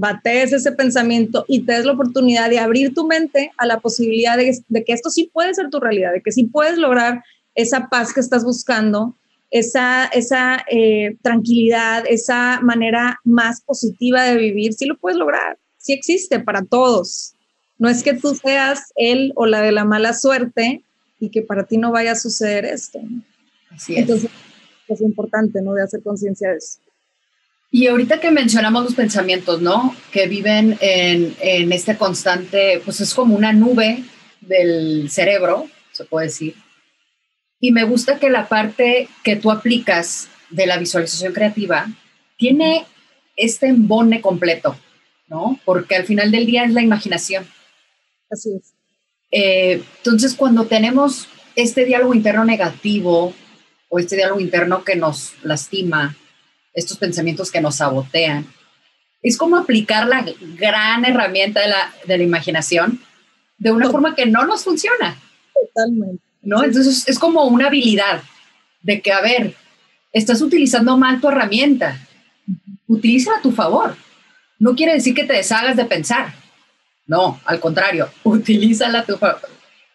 [0.00, 4.36] bates ese pensamiento y te des la oportunidad de abrir tu mente a la posibilidad
[4.36, 7.22] de, que esto sí puede ser tu realidad, de que sí puedes lograr
[7.54, 9.14] esa paz que estás buscando,
[9.50, 15.92] esa, esa eh, tranquilidad, esa manera más positiva de vivir, sí lo puedes lograr, sí
[15.92, 17.34] existe para todos.
[17.78, 20.82] No es que tú seas él o la de la mala suerte
[21.18, 23.00] y que para ti no vaya a suceder esto.
[23.70, 24.00] Así es.
[24.00, 24.30] Entonces,
[24.88, 25.74] es importante, ¿no?
[25.74, 26.78] De hacer conciencia de eso.
[27.70, 29.94] Y ahorita que mencionamos los pensamientos, ¿no?
[30.10, 34.02] Que viven en, en este constante, pues es como una nube
[34.40, 36.56] del cerebro, se puede decir.
[37.60, 41.86] Y me gusta que la parte que tú aplicas de la visualización creativa
[42.36, 42.86] tiene
[43.36, 44.76] este embone completo,
[45.28, 45.60] ¿no?
[45.64, 47.46] Porque al final del día es la imaginación.
[48.30, 48.74] Así es.
[49.30, 53.34] Eh, entonces, cuando tenemos este diálogo interno negativo
[53.88, 56.16] o este diálogo interno que nos lastima,
[56.74, 58.46] estos pensamientos que nos sabotean,
[59.22, 60.24] es como aplicar la
[60.56, 63.00] gran herramienta de la, de la imaginación
[63.58, 65.18] de una forma que no nos funciona.
[65.54, 66.22] Totalmente.
[66.42, 66.64] ¿No?
[66.64, 68.22] Entonces es como una habilidad
[68.82, 69.54] de que, a ver,
[70.12, 71.98] estás utilizando mal tu herramienta,
[72.86, 73.94] utilízala a tu favor.
[74.58, 76.32] No quiere decir que te deshagas de pensar,
[77.06, 79.18] no, al contrario, utilízala tu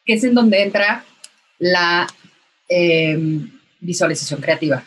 [0.06, 1.04] que es en donde entra
[1.58, 2.06] la
[2.70, 4.84] em, visualización creativa.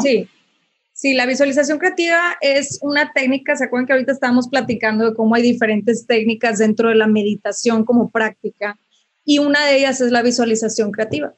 [0.00, 0.26] Sí,
[0.98, 5.36] sí, la visualización creativa es una técnica, ¿se acuerdan que ahorita estábamos platicando de cómo
[5.36, 8.76] hay diferentes técnicas dentro de la meditación como práctica?
[9.24, 11.32] Y una de ellas es la visualización creativa.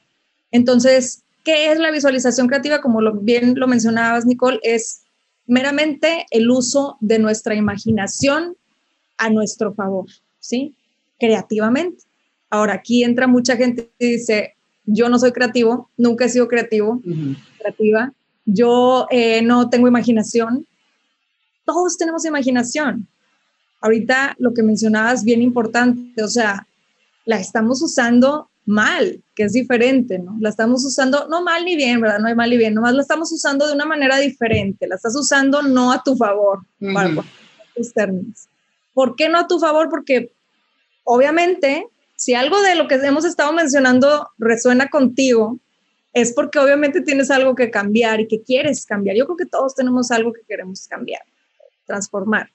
[0.49, 2.81] Entonces, ¿qué es la visualización creativa?
[2.81, 5.03] Como lo, bien lo mencionabas, Nicole, es
[5.45, 8.55] meramente el uso de nuestra imaginación
[9.19, 10.07] a nuestro favor,
[10.39, 10.73] ¿sí?
[11.19, 12.03] Creativamente.
[12.49, 16.99] Ahora, aquí entra mucha gente y dice, yo no soy creativo, nunca he sido creativo,
[17.59, 18.11] creativa,
[18.45, 20.65] yo eh, no tengo imaginación.
[21.65, 23.07] Todos tenemos imaginación.
[23.81, 26.67] Ahorita lo que mencionabas bien importante, o sea,
[27.25, 30.37] la estamos usando mal, que es diferente, ¿no?
[30.39, 32.19] La estamos usando no mal ni bien, ¿verdad?
[32.19, 35.15] No hay mal ni bien, nomás la estamos usando de una manera diferente, la estás
[35.15, 36.59] usando no a tu favor,
[36.93, 37.09] para
[37.75, 38.47] tus términos.
[38.93, 39.89] ¿Por qué no a tu favor?
[39.89, 40.31] Porque
[41.03, 45.59] obviamente, si algo de lo que hemos estado mencionando resuena contigo,
[46.13, 49.15] es porque obviamente tienes algo que cambiar y que quieres cambiar.
[49.15, 51.21] Yo creo que todos tenemos algo que queremos cambiar,
[51.85, 52.51] transformar.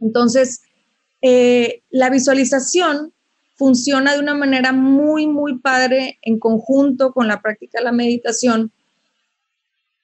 [0.00, 0.62] Entonces,
[1.22, 3.12] eh, la visualización
[3.56, 8.72] funciona de una manera muy, muy padre en conjunto con la práctica de la meditación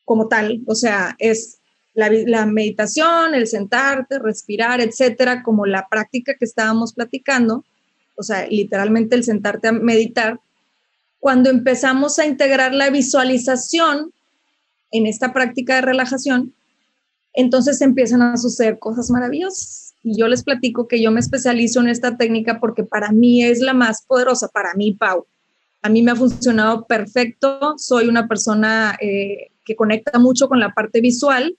[0.05, 0.63] como tal.
[0.67, 1.59] O sea, es
[1.95, 7.65] la, meditación, el sentarte, respirar, etcétera, como la práctica que estábamos platicando,
[8.17, 10.39] o sea, literalmente el sentarte a meditar,
[11.21, 14.13] cuando empezamos a integrar la visualización
[14.91, 16.55] en esta práctica de relajación,
[17.35, 19.95] entonces empiezan a suceder cosas maravillosas.
[20.03, 23.61] Y yo les platico que yo me especializo en esta técnica porque para mí es
[23.61, 25.27] la más poderosa, para mí, Pau.
[25.83, 30.73] A mí me ha funcionado perfecto, soy una persona eh, que conecta mucho con la
[30.73, 31.57] parte visual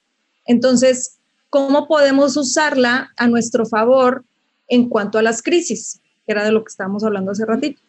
[0.49, 1.19] entonces,
[1.51, 4.25] ¿cómo podemos usarla a nuestro favor
[4.67, 6.01] en cuanto a las crisis?
[6.25, 7.79] Que era de lo que estábamos hablando hace ratito.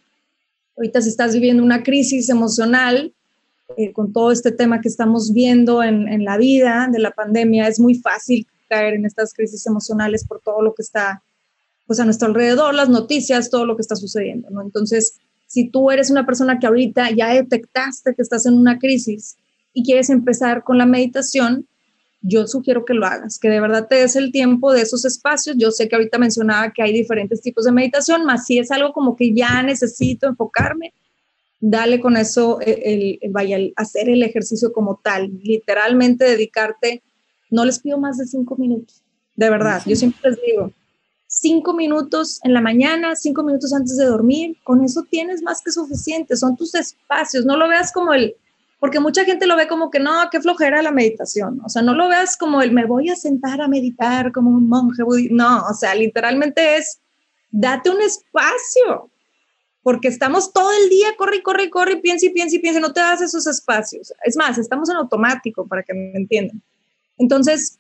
[0.81, 3.13] Ahorita si estás viviendo una crisis emocional,
[3.77, 7.79] eh, con todo este tema que estamos viendo en, la vida de la pandemia, es
[7.79, 11.23] muy fácil caer en estas crisis emocionales por todo lo que está
[11.87, 14.63] pues a nuestro alrededor, las noticias, todo lo que está sucediendo, ¿no?
[14.63, 19.37] Entonces, si tú eres una persona que ahorita ya detectaste que estás en una crisis
[19.75, 21.67] y quieres empezar con la meditación,
[22.23, 25.57] yo sugiero que lo hagas, que de verdad te des el tiempo de esos espacios.
[25.59, 28.93] Yo sé que ahorita mencionaba que hay diferentes tipos de meditación, más si es algo
[28.93, 30.93] como que ya necesito enfocarme,
[31.61, 37.03] dale con eso, eh, el, vaya, hacer el ejercicio como tal, literalmente dedicarte,
[37.51, 39.03] no les pido más de cinco minutos,
[39.37, 40.73] de verdad, yo siempre les digo,
[41.27, 45.71] cinco minutos en la mañana, cinco minutos antes de dormir, con eso tienes más que
[45.71, 48.35] suficiente, son tus espacios, no lo veas como el,
[48.81, 51.95] porque mucha gente lo ve como que no, qué flojera la meditación, o sea, no
[51.95, 55.67] lo veas como el me voy a sentar a meditar como un monje budista, no,
[55.69, 57.01] o sea, literalmente es
[57.51, 59.11] date un espacio,
[59.83, 63.01] porque estamos todo el día, corre, corre, corre, piensa y piensa y piensa, no te
[63.01, 64.13] das esos espacios.
[64.25, 66.63] Es más, estamos en automático, para que me entiendan.
[67.17, 67.79] Entonces,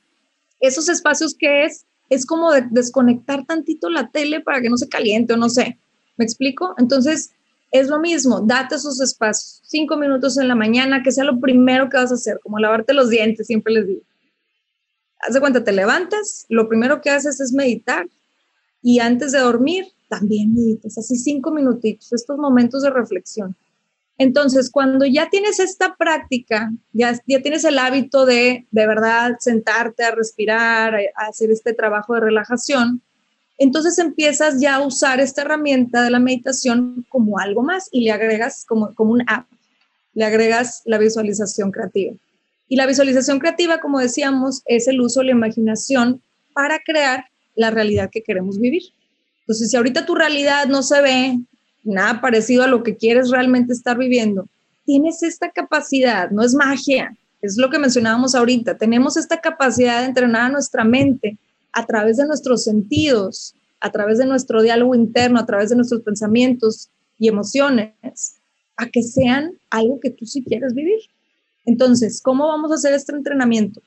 [0.60, 5.34] esos espacios que es, es como desconectar tantito la tele para que no se caliente
[5.34, 5.78] o no sé.
[6.16, 6.74] ¿Me explico?
[6.78, 7.32] Entonces,
[7.70, 11.88] es lo mismo, date esos espacios, cinco minutos en la mañana, que sea lo primero
[11.88, 14.02] que vas a hacer, como lavarte los dientes, siempre les digo.
[15.20, 18.06] Haz de cuenta, te levantas, lo primero que haces es meditar
[18.82, 23.56] y antes de dormir también meditas, así cinco minutitos, estos momentos de reflexión.
[24.18, 30.04] Entonces, cuando ya tienes esta práctica, ya, ya tienes el hábito de de verdad sentarte
[30.04, 33.00] a respirar, a, hacer este trabajo de relajación,
[33.60, 38.10] entonces empiezas ya a usar esta herramienta de la meditación como algo más y le
[38.10, 39.46] agregas como, como un app,
[40.14, 42.14] le agregas la visualización creativa.
[42.68, 46.22] Y la visualización creativa, como decíamos, es el uso de la imaginación
[46.54, 48.82] para crear la realidad que queremos vivir.
[49.40, 51.38] Entonces, si ahorita tu realidad no se ve
[51.84, 54.48] nada parecido a lo que quieres realmente estar viviendo,
[54.86, 60.06] tienes esta capacidad, no es magia, es lo que mencionábamos ahorita, tenemos esta capacidad de
[60.06, 61.36] entrenar a nuestra mente
[61.72, 66.02] a través de nuestros sentidos, a través de nuestro diálogo interno, a través de nuestros
[66.02, 68.36] pensamientos y emociones,
[68.76, 71.00] a que sean algo que tú sí quieres vivir.
[71.64, 73.82] Entonces, ¿cómo vamos a hacer este entrenamiento?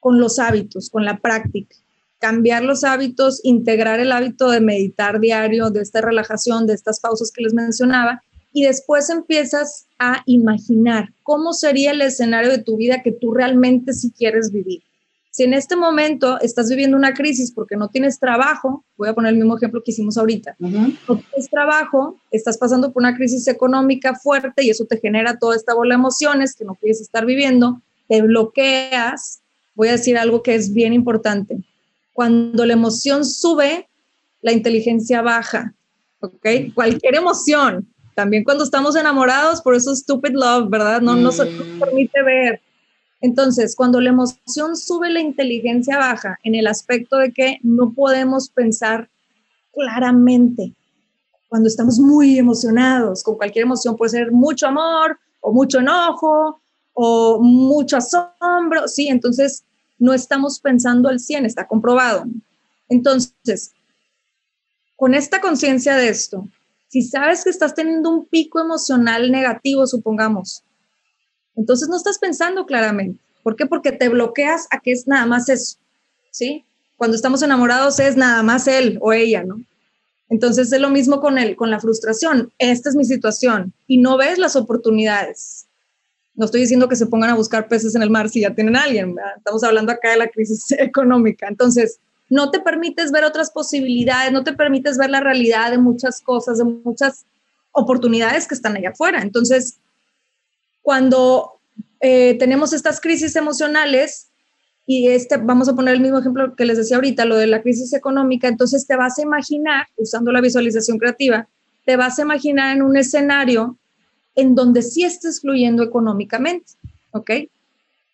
[0.00, 1.76] Con los hábitos, con la práctica
[2.22, 7.32] cambiar los hábitos, integrar el hábito de meditar diario, de esta relajación, de estas pausas
[7.32, 8.22] que les mencionaba,
[8.52, 13.92] y después empiezas a imaginar cómo sería el escenario de tu vida que tú realmente
[13.92, 14.84] sí quieres vivir.
[15.32, 19.32] Si en este momento estás viviendo una crisis porque no tienes trabajo, voy a poner
[19.32, 24.14] el mismo ejemplo que hicimos ahorita, no tienes trabajo, estás pasando por una crisis económica
[24.14, 27.80] fuerte y eso te genera toda esta bola de emociones que no quieres estar viviendo,
[28.08, 29.40] te bloqueas,
[29.74, 31.64] voy a decir algo que es bien importante
[32.12, 33.88] cuando la emoción sube,
[34.42, 35.74] la inteligencia baja,
[36.20, 36.74] ¿ok?
[36.74, 41.00] Cualquier emoción, también cuando estamos enamorados, por eso stupid love, ¿verdad?
[41.00, 41.36] No, nos
[41.80, 42.60] permite ver.
[43.22, 48.50] Entonces, cuando la emoción sube, la inteligencia baja en el aspecto de que no podemos
[48.50, 49.08] pensar
[49.72, 50.74] claramente.
[51.48, 56.60] Cuando estamos muy emocionados, con cualquier emoción puede ser mucho amor o mucho enojo
[56.94, 59.64] o mucho asombro, sí, entonces
[60.00, 62.24] no estamos pensando al 100, está comprobado.
[62.88, 63.70] Entonces,
[64.96, 66.48] con esta conciencia de esto,
[66.88, 70.64] si sabes que estás teniendo un pico emocional negativo, supongamos,
[71.56, 73.20] entonces no estás pensando claramente.
[73.42, 73.66] ¿Por qué?
[73.66, 75.76] Porque te bloqueas a que es nada más eso,
[76.30, 76.64] ¿sí?
[76.96, 79.56] Cuando estamos enamorados es nada más él o ella, ¿no?
[80.28, 82.52] Entonces es lo mismo con él, con la frustración.
[82.58, 85.66] Esta es mi situación y no ves las oportunidades.
[86.34, 88.76] No estoy diciendo que se pongan a buscar peces en el mar si ya tienen
[88.76, 91.48] a alguien, estamos hablando acá de la crisis económica.
[91.48, 91.98] Entonces,
[92.30, 96.56] no te permites ver otras posibilidades, no te permites ver la realidad de muchas cosas,
[96.56, 97.26] de muchas
[97.72, 99.20] oportunidades que están allá afuera.
[99.20, 99.80] Entonces,
[100.82, 101.60] cuando
[102.00, 104.28] eh, tenemos estas crisis emocionales,
[104.86, 107.62] y este, vamos a poner el mismo ejemplo que les decía ahorita, lo de la
[107.62, 111.48] crisis económica, entonces te vas a imaginar, usando la visualización creativa,
[111.86, 113.78] te vas a imaginar en un escenario
[114.34, 116.72] en donde sí estés fluyendo económicamente,
[117.12, 117.30] ¿ok?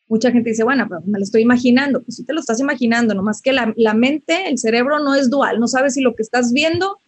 [0.08, 3.14] Mucha gente dice, bueno, pero me lo estoy imaginando, pues sí te lo estás imaginando,
[3.14, 6.22] nomás que la, la mente, el cerebro no es dual, no sabes si lo que
[6.22, 6.98] estás viendo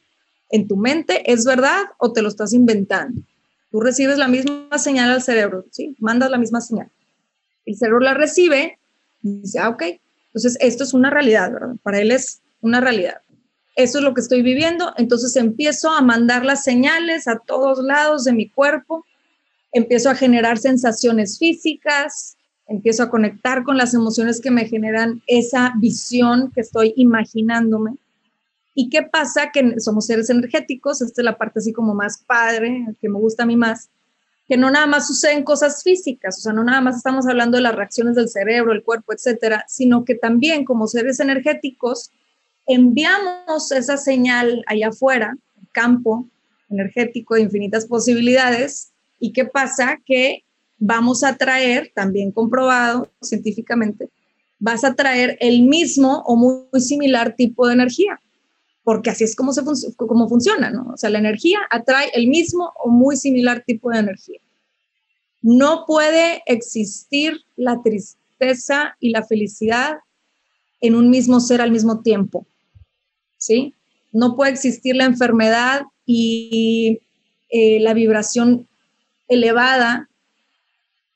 [0.50, 3.22] en tu mente es verdad o te lo estás inventando.
[3.70, 5.96] Tú recibes la misma señal al cerebro, ¿sí?
[6.00, 6.90] Mandas la misma señal.
[7.66, 8.78] El cerebro la recibe
[9.22, 9.82] y dice, ah, ok,
[10.26, 11.76] entonces esto es una realidad, ¿verdad?
[11.82, 13.20] Para él es una realidad
[13.82, 18.24] eso es lo que estoy viviendo, entonces empiezo a mandar las señales a todos lados
[18.24, 19.04] de mi cuerpo,
[19.72, 25.72] empiezo a generar sensaciones físicas, empiezo a conectar con las emociones que me generan esa
[25.78, 27.96] visión que estoy imaginándome.
[28.74, 29.50] ¿Y qué pasa?
[29.52, 33.42] Que somos seres energéticos, esta es la parte así como más padre, que me gusta
[33.42, 33.90] a mí más,
[34.48, 37.62] que no nada más suceden cosas físicas, o sea, no nada más estamos hablando de
[37.62, 42.10] las reacciones del cerebro, el cuerpo, etcétera, sino que también como seres energéticos
[42.66, 45.36] enviamos esa señal allá afuera,
[45.72, 46.28] campo
[46.68, 50.44] energético de infinitas posibilidades, y qué pasa que
[50.78, 54.08] vamos a traer, también comprobado científicamente,
[54.58, 58.20] vas a traer el mismo o muy, similar tipo de energía,
[58.82, 60.90] porque así es como, se funciona, ¿no?
[60.94, 64.40] O sea, la energía atrae el mismo o muy similar tipo de energía.
[65.42, 69.98] No puede existir la tristeza y la felicidad
[70.80, 72.46] en un mismo ser al mismo tiempo
[73.40, 73.74] ¿sí?
[74.12, 77.00] No puede existir la enfermedad y
[77.48, 78.68] eh, la vibración
[79.28, 80.09] elevada.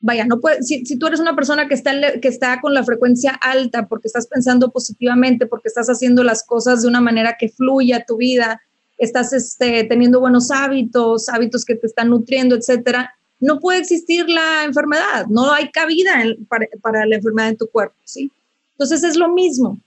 [0.01, 3.31] Vaya, no puede, si, tú eres una persona que está, que está con la frecuencia
[3.31, 8.05] alta porque estás pensando positivamente, porque estás haciendo las cosas de una manera que fluya
[8.05, 8.61] tu vida,
[8.97, 14.63] estás este, teniendo buenos hábitos, hábitos que te están nutriendo, etcétera, no puede existir la
[14.63, 18.31] enfermedad, no hay cabida para, para, la enfermedad en tu cuerpo, ¿sí?
[18.73, 19.79] Entonces es lo mismo,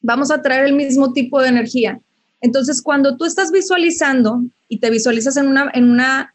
[0.00, 2.00] vamos a traer el mismo tipo de energía.
[2.40, 6.34] Entonces, cuando tú estás visualizando y te visualizas en una, en una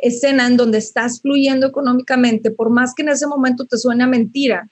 [0.00, 4.06] escena en donde estás fluyendo económicamente, por más que en ese momento te suene a
[4.06, 4.68] mentira,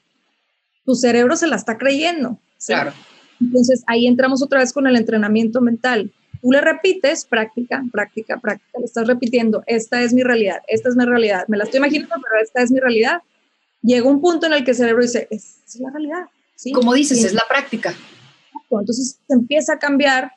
[0.85, 2.39] tu cerebro se la está creyendo.
[2.65, 2.93] Claro.
[3.39, 6.11] Entonces, ahí entramos otra vez con el entrenamiento mental.
[6.41, 10.95] Tú le repites, práctica, práctica, práctica, le estás repitiendo, esta es mi realidad, esta es
[10.95, 13.21] mi realidad, me la estoy imaginando, pero esta es mi realidad.
[13.81, 16.25] Llega un punto en el que el cerebro dice, esa es la realidad.
[16.55, 16.71] ¿sí?
[16.71, 17.93] Como dices, es la práctica.
[18.79, 20.31] Entonces empieza a cambiar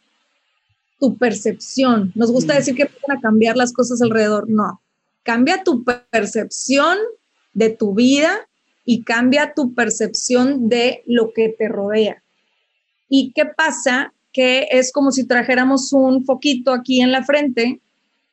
[0.99, 2.13] tu percepción.
[2.15, 2.57] Nos gusta mm.
[2.57, 4.49] decir que van a cambiar las cosas alrededor.
[4.49, 4.81] No,
[5.23, 6.99] cambia tu percepción
[7.53, 8.49] de tu vida
[8.85, 12.23] y cambia tu percepción de lo que te rodea.
[13.09, 14.13] ¿Y qué pasa?
[14.33, 17.81] Que es como si trajéramos un foquito aquí en la frente,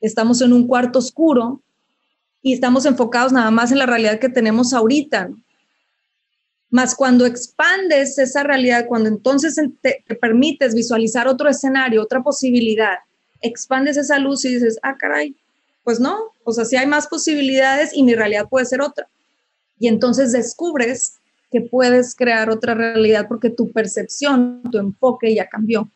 [0.02, 1.62] estamos en un cuarto oscuro
[2.42, 5.30] y estamos enfocados nada más en la realidad que tenemos ahorita.
[6.74, 12.96] Más cuando expandes esa realidad, cuando entonces te, permites visualizar otro escenario, otra posibilidad,
[13.42, 15.36] expandes esa luz y dices, ah, caray,
[15.84, 19.08] pues no, o sea, sí hay más posibilidades y mi realidad puede ser otra.
[19.78, 21.18] Y entonces descubres
[21.52, 25.92] que puedes crear otra realidad porque tu percepción, tu enfoque ya cambió.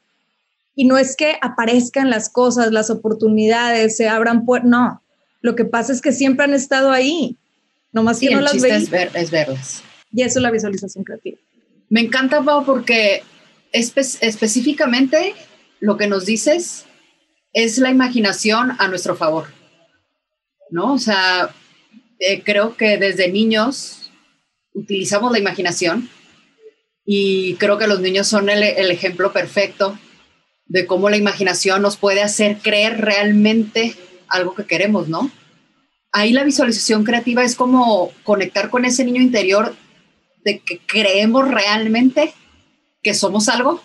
[0.76, 5.02] Y no es que aparezcan las cosas, las oportunidades, se abran puertas, no.
[5.42, 7.36] Lo que pasa es que siempre han estado ahí,
[7.92, 8.94] nomás que no las veis.
[8.94, 9.84] Es, es verlas.
[10.12, 11.38] Y eso es la visualización creativa.
[11.90, 13.24] Me encanta, Pau, porque
[13.72, 15.34] específicamente
[15.80, 16.86] lo que nos dices
[17.54, 19.48] es la imaginación a nuestro favor,
[20.70, 20.94] ¿no?
[20.94, 21.54] O sea,
[22.20, 24.12] eh, creo que desde niños
[24.74, 26.10] utilizamos la imaginación
[27.06, 29.98] y creo que los niños son el, el ejemplo perfecto
[30.66, 33.96] de cómo la imaginación nos puede hacer creer realmente
[34.28, 35.32] algo que queremos, ¿no?
[36.12, 39.76] Ahí la visualización creativa es como conectar con ese niño interior
[40.44, 42.34] de que creemos realmente
[43.02, 43.82] que somos algo?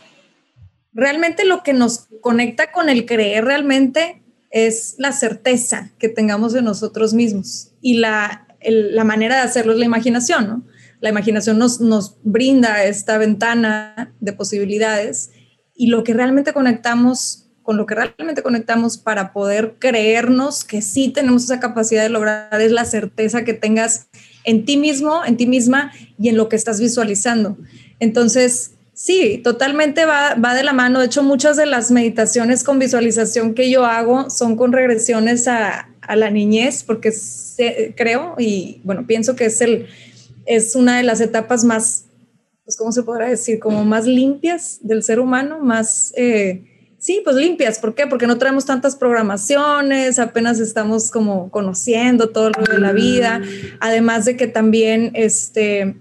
[0.93, 6.63] Realmente lo que nos conecta con el creer realmente es la certeza que tengamos de
[6.63, 10.67] nosotros mismos y la, la manera de hacerlo es la imaginación, ¿no?
[11.01, 15.31] La imaginación nos, nos brinda esta ventana de posibilidades
[15.75, 21.09] y lo que realmente conectamos, con lo que realmente conectamos para poder creernos que sí
[21.09, 24.09] tenemos esa capacidad de lograr es la certeza que tengas
[24.45, 27.57] en ti mismo, en ti misma y en lo que estás visualizando.
[28.01, 31.01] Entonces, sí, totalmente va, de la mano.
[31.01, 35.89] De hecho, muchas de las meditaciones con visualización que yo hago son con regresiones a,
[36.17, 37.13] la niñez, porque
[37.97, 39.87] creo y bueno, pienso que es, el,
[40.47, 42.07] es una de las etapas más,
[42.65, 43.61] pues, ¿cómo se podrá decir?
[43.61, 46.13] Como más limpias del ser humano, más...
[46.17, 46.72] Eh,
[47.03, 47.81] Sí, pues limpias.
[47.81, 48.07] ¿Por qué?
[48.07, 53.43] Porque no traemos tantas programaciones, apenas estamos como conociendo todo lo de la vida.
[53.81, 55.97] Además de que también, este,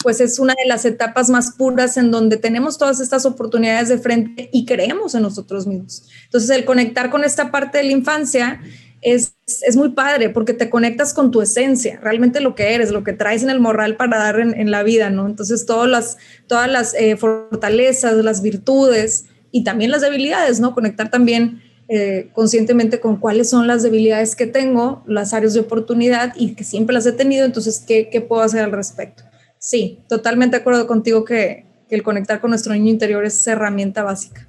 [0.00, 3.98] pues es una de las etapas más puras en donde tenemos todas estas oportunidades de
[3.98, 6.08] frente y creemos en nosotros mismos.
[6.26, 8.60] Entonces, el conectar con esta parte de la infancia
[9.00, 9.34] es,
[9.66, 13.12] es, muy padre porque te conectas con tu esencia, realmente lo que eres, lo que
[13.12, 15.26] traes en el morral para dar en, la vida, ¿no?
[15.26, 20.74] Entonces, todas las, todas las eh, fortalezas, las virtudes, y también las debilidades, ¿no?
[20.74, 26.32] Conectar también eh, conscientemente con cuáles son las debilidades que tengo, las áreas de oportunidad
[26.36, 29.24] y que siempre las he tenido, entonces, ¿qué, qué puedo hacer al respecto?
[29.58, 34.02] Sí, totalmente de acuerdo contigo que, que el conectar con nuestro niño interior es herramienta
[34.02, 34.48] básica.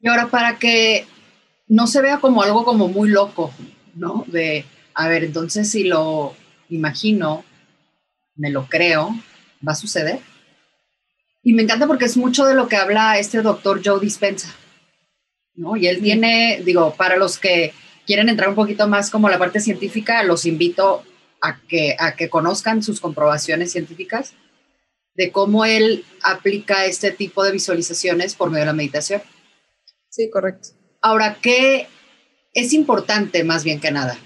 [0.00, 1.06] Y ahora, para que
[1.68, 3.52] no se vea como algo como muy loco,
[3.94, 4.24] ¿no?
[4.26, 6.34] De, a ver, entonces si lo
[6.68, 7.44] imagino,
[8.34, 9.14] me lo creo,
[9.66, 10.18] ¿va a suceder?
[11.42, 14.54] Y me encanta porque es mucho de lo que habla este doctor Joe Dispensa,
[15.54, 15.76] ¿no?
[15.76, 17.72] Y él tiene, digo, para los que
[18.06, 21.02] quieren entrar un poquito más como la parte científica, los invito
[21.40, 24.34] a que, a que conozcan sus comprobaciones científicas
[25.14, 29.20] de cómo él aplica este tipo de visualizaciones por medio de la meditación.
[30.08, 30.68] Sí, correcto.
[31.00, 31.88] Ahora, ¿qué
[32.54, 34.16] es importante más bien que nada?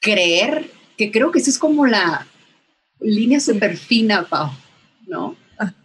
[0.00, 2.26] Creer, que creo que esa es como la
[3.00, 4.50] línea súper fina, Pau,
[5.06, 5.36] ¿no?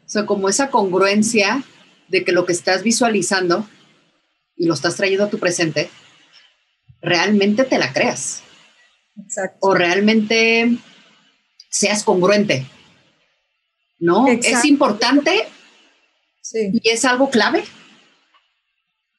[0.09, 1.61] O sea, como esa congruencia
[2.07, 3.69] de que lo que estás visualizando
[4.55, 5.87] y lo estás trayendo a tu presente,
[6.99, 8.41] realmente te la creas.
[9.23, 9.59] Exacto.
[9.61, 10.77] O realmente
[11.69, 12.65] seas congruente.
[13.99, 14.25] ¿No?
[14.27, 15.45] Es importante
[16.41, 16.71] sí.
[16.73, 17.63] y es algo clave.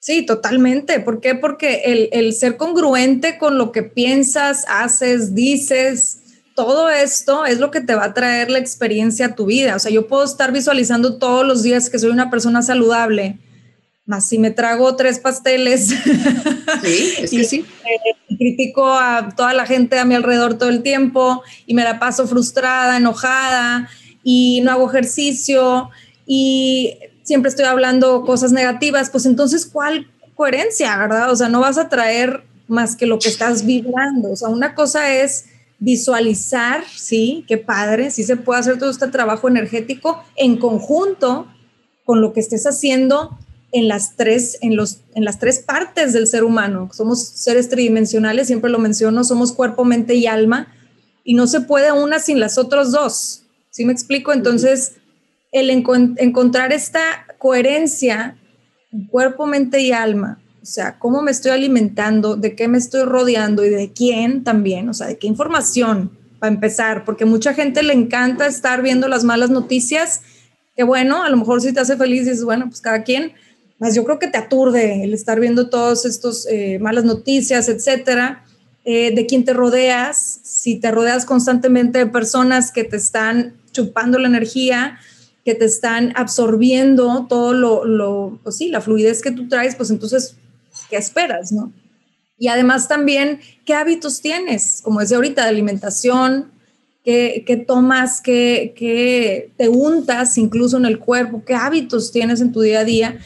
[0.01, 0.99] Sí, totalmente.
[0.99, 1.37] ¿Por qué?
[1.37, 6.30] Porque el, el, ser congruente con lo que piensas, haces, dices,
[6.67, 9.77] todo esto es lo que te va a traer la experiencia a tu vida.
[9.77, 13.39] O sea, yo puedo estar visualizando todos los días que soy una persona saludable,
[14.07, 15.91] más si me trago tres pasteles.
[16.83, 17.65] Sí, es que sí.
[17.85, 21.99] Eh, critico a toda la gente a mi alrededor todo el tiempo y me la
[21.99, 23.91] paso frustrada, enojada
[24.23, 25.91] y no hago ejercicio
[26.27, 30.07] y siempre estoy hablando cosas negativas, pues entonces, ¿cuál
[30.37, 31.31] coherencia, verdad?
[31.31, 34.31] O sea, no vas a traer más que lo que estás vibrando.
[34.31, 35.47] O sea, una cosa es
[35.81, 41.49] visualizar, sí, qué padre, sí se puede hacer todo este trabajo energético en conjunto
[42.05, 43.39] con lo que estés haciendo
[43.73, 46.91] en las tres, en los, en las tres partes del ser humano.
[46.93, 50.69] Somos seres tridimensionales, siempre lo menciono, somos cuerpo, mente y alma,
[51.25, 53.45] y no se puede una sin las otras dos.
[53.71, 54.33] ¿Sí me explico?
[54.33, 54.97] Entonces,
[55.53, 57.01] el encontrar esta
[57.39, 58.37] coherencia,
[59.09, 63.65] cuerpo, mente y alma, o sea, cómo me estoy alimentando, de qué me estoy rodeando
[63.65, 67.93] y de quién también, o sea, de qué información, para empezar, porque mucha gente le
[67.93, 70.23] encanta estar viendo las malas noticias,
[70.75, 73.33] que bueno, a lo mejor si te hace feliz dices, bueno, pues cada quien,
[73.79, 78.45] más yo creo que te aturde el estar viendo todos estos eh, malas noticias, etcétera,
[78.85, 84.19] eh, de quién te rodeas, si te rodeas constantemente de personas que te están chupando
[84.19, 84.99] la energía,
[85.45, 89.91] que te están absorbiendo todo lo, lo pues sí, la fluidez que tú traes, pues
[89.91, 90.37] entonces,
[90.91, 91.73] ¿qué esperas, no?
[92.37, 94.81] Y además también, ¿qué hábitos tienes?
[94.83, 96.51] Como decía ahorita, de alimentación,
[97.05, 101.45] ¿qué, qué tomas, qué, qué, te untas incluso en el cuerpo?
[101.45, 103.19] ¿Qué hábitos tienes en tu día a día?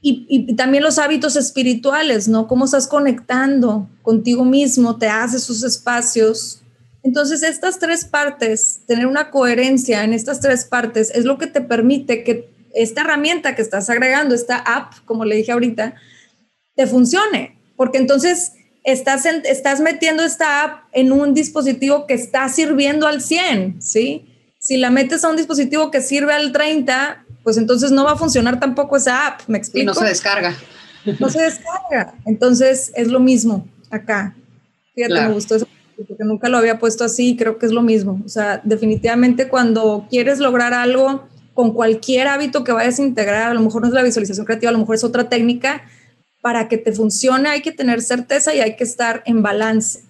[0.00, 2.46] Y, y, también los hábitos espirituales, ¿no?
[2.46, 4.96] ¿Cómo estás conectando contigo mismo?
[4.96, 6.62] ¿Te haces sus espacios?
[7.02, 11.60] Entonces, estas tres partes, tener una coherencia en estas tres partes es lo que te
[11.60, 15.94] permite que esta herramienta que estás agregando, esta app, como le dije ahorita,
[16.76, 18.52] te funcione, porque entonces
[18.84, 24.32] estás, estás metiendo esta app en un dispositivo que está sirviendo al 100, ¿sí?
[24.60, 28.16] Si la metes a un dispositivo que sirve al 30, pues entonces no va a
[28.16, 29.82] funcionar tampoco esa app, ¿me explico?
[29.82, 30.56] Y no se descarga.
[31.20, 32.14] No se descarga.
[32.26, 34.36] Entonces es lo mismo acá.
[34.94, 35.66] Fíjate, me gustó eso
[36.08, 38.20] porque nunca lo había puesto así, creo que es lo mismo.
[38.24, 43.54] O sea, definitivamente cuando quieres lograr algo con cualquier hábito que vayas a integrar, a
[43.54, 45.84] lo mejor no es la visualización creativa, a lo mejor es otra técnica,
[46.46, 50.04] para que te funcione hay que tener certeza y hay que estar en balance.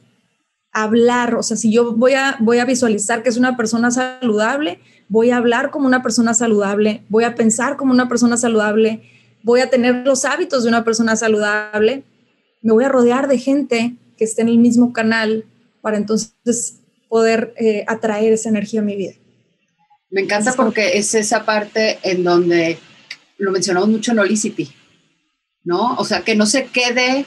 [0.71, 4.79] Hablar, o sea, si yo voy a, voy a visualizar que es una persona saludable,
[5.09, 9.01] voy a hablar como una persona saludable, voy a pensar como una persona saludable,
[9.45, 12.05] voy a tener los hábitos de una persona saludable,
[12.61, 15.47] me voy a rodear de gente que esté en el mismo canal,
[15.81, 19.15] para entonces poder eh, atraer esa energía a mi vida.
[20.11, 22.79] Me encanta porque es esa parte en donde
[23.39, 24.71] lo mencionamos mucho en Olicity,
[25.67, 25.97] ¿no?
[25.97, 27.27] O sea, que no se quede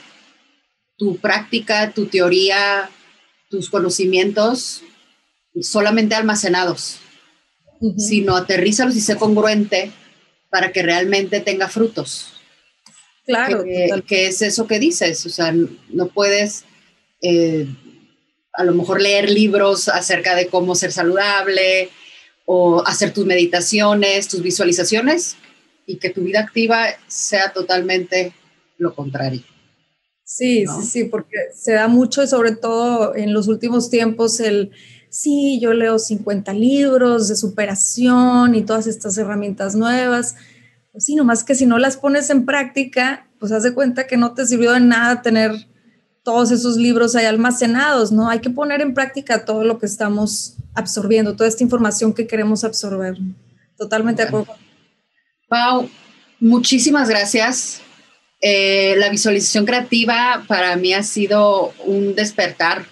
[0.96, 2.90] tu práctica, tu teoría,
[3.50, 4.82] tus conocimientos
[5.60, 7.00] solamente almacenados,
[7.98, 9.92] sino aterrízalos y sé congruente
[10.48, 12.32] para que realmente tenga frutos.
[13.26, 13.62] Claro.
[14.06, 15.54] Que, es eso que dices, o sea,
[15.90, 16.64] no puedes
[17.22, 17.66] eh,
[18.54, 21.90] a lo mejor leer libros acerca de cómo ser saludable
[22.46, 25.36] o hacer tus meditaciones, tus visualizaciones
[25.90, 28.32] y que tu vida activa sea totalmente
[28.78, 29.42] lo contrario.
[30.24, 34.70] Sí, sí, sí, porque se da mucho y sobre todo en los últimos tiempos el,
[35.08, 40.36] sí, yo leo 50 libros de superación y todas estas herramientas nuevas.
[40.92, 44.16] Pues sí, nomás que si no las pones en práctica, pues haz de cuenta que
[44.16, 45.52] no te sirvió de nada tener
[46.22, 48.28] todos esos libros ahí almacenados, ¿no?
[48.28, 52.62] Hay que poner en práctica todo lo que estamos absorbiendo, toda esta información que queremos
[52.62, 53.18] absorber.
[53.76, 54.54] Totalmente de acuerdo.
[55.50, 55.90] Pau,
[56.38, 57.82] muchísimas gracias.
[58.40, 62.86] Eh, la visualización creativa para mí ha sido un despertar.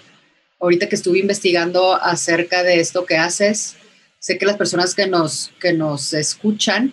[0.58, 3.76] Ahorita que estuve investigando acerca de esto que haces,
[4.18, 6.92] sé que las personas que nos, que nos escuchan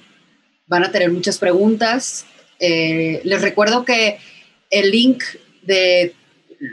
[0.68, 2.28] van a tener muchas preguntas.
[2.60, 4.20] Eh, les recuerdo que
[4.70, 5.24] el link
[5.64, 6.14] de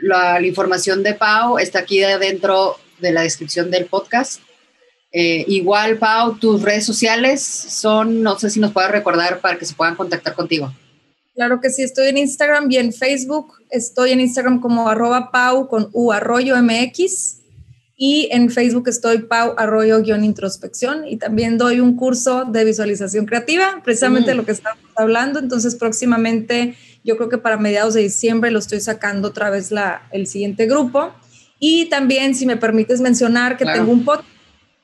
[0.02, 4.42] la, información de Pau está aquí dentro de la descripción del podcast.
[5.12, 9.66] Eh, igual, Pau, tus redes sociales son, no sé si nos puedes recordar para que
[9.66, 10.72] se puedan contactar contigo.
[11.34, 13.54] Claro que sí, estoy en Instagram y en Facebook.
[13.70, 17.38] Estoy en Instagram como arroba Pau con U arroyo MX
[17.96, 23.26] y en Facebook estoy Pau arroyo guion introspección y también doy un curso de visualización
[23.26, 24.36] creativa, precisamente mm.
[24.36, 25.38] lo que estamos hablando.
[25.38, 30.08] Entonces próximamente yo creo que para mediados de diciembre lo estoy sacando otra vez la,
[30.10, 31.12] el siguiente grupo.
[31.58, 34.28] Y también, si me permites mencionar, que tengo un podcast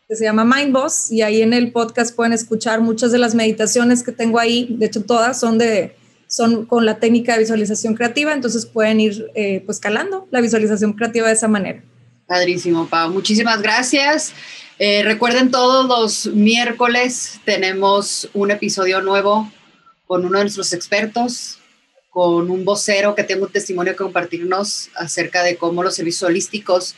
[0.09, 0.75] que se llama Mind
[1.11, 4.67] y ahí en el podcast pueden escuchar muchas de las meditaciones que tengo ahí.
[4.71, 5.95] De hecho, todas son de,
[6.27, 10.95] son con la técnica de visualización creativa, entonces pueden ir eh, pues calando la visualización
[10.95, 11.83] creativa de esa manera.
[12.27, 13.11] Padrísimo, Pau.
[13.11, 14.33] Muchísimas gracias.
[14.79, 19.53] Eh, recuerden, todos los miércoles tenemos un episodio nuevo
[20.07, 21.59] con uno de nuestros expertos,
[22.09, 26.95] con un vocero que tenga un testimonio que compartirnos acerca de cómo los servicios holísticos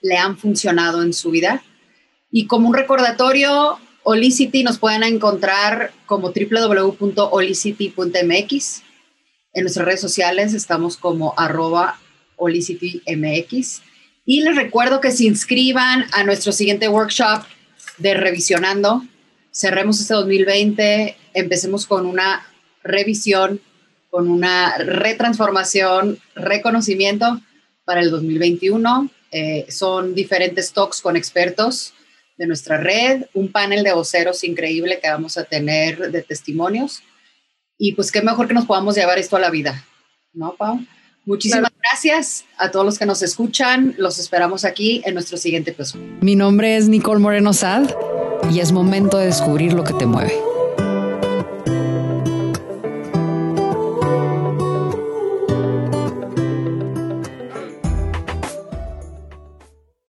[0.00, 1.64] le han funcionado en su vida.
[2.32, 8.82] Y como un recordatorio, Holicity nos pueden encontrar como www.holicity.mx.
[9.52, 12.00] En nuestras redes sociales estamos como arroba
[12.36, 13.82] holicitymx.
[14.24, 17.42] Y les recuerdo que se inscriban a nuestro siguiente workshop
[17.98, 19.04] de revisionando.
[19.52, 22.46] Cerremos este 2020, empecemos con una
[22.82, 23.60] revisión,
[24.10, 27.42] con una retransformación, reconocimiento
[27.84, 29.10] para el 2021.
[29.32, 31.92] Eh, son diferentes talks con expertos
[32.36, 37.02] de nuestra red, un panel de voceros increíble que vamos a tener de testimonios.
[37.78, 39.84] Y pues qué mejor que nos podamos llevar esto a la vida,
[40.32, 40.80] ¿no, Pau?
[41.24, 43.94] Muchísimas gracias a todos los que nos escuchan.
[43.96, 46.04] Los esperamos aquí en nuestro siguiente episodio.
[46.20, 47.90] Mi nombre es Nicole Moreno Sad
[48.50, 50.51] y es momento de descubrir lo que te mueve.